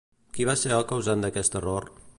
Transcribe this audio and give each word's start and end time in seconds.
Qui 0.37 0.47
va 0.49 0.55
ser 0.61 0.71
el 0.79 0.87
causant 0.93 1.27
d'aquest 1.27 1.59
error? 1.63 1.91